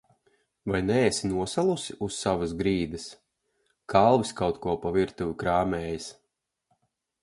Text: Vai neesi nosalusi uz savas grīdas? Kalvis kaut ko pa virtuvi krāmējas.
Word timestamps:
Vai 0.69 0.79
neesi 0.89 1.29
nosalusi 1.33 1.97
uz 2.09 2.17
savas 2.25 2.57
grīdas? 2.63 3.07
Kalvis 3.95 4.35
kaut 4.43 4.61
ko 4.67 4.79
pa 4.87 4.97
virtuvi 5.01 5.41
krāmējas. 5.45 6.15